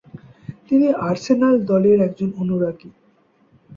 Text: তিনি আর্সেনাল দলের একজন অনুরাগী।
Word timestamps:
তিনি 0.67 0.87
আর্সেনাল 1.07 1.55
দলের 1.69 1.97
একজন 2.07 2.29
অনুরাগী। 2.41 2.89